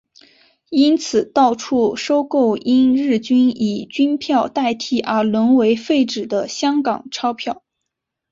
[0.71, 7.61] 因此到处收购因日军以军票代替而沦为废纸的香港钞票。